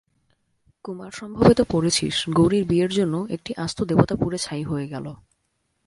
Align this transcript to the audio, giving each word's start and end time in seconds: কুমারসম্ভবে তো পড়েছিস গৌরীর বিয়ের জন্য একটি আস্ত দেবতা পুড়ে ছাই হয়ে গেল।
কুমারসম্ভবে 0.85 1.53
তো 1.53 1.63
পড়েছিস 1.69 2.15
গৌরীর 2.29 2.65
বিয়ের 2.65 2.91
জন্য 2.91 3.15
একটি 3.29 3.51
আস্ত 3.55 3.79
দেবতা 3.83 4.15
পুড়ে 4.15 4.37
ছাই 4.37 4.63
হয়ে 4.63 4.87
গেল। 4.87 5.05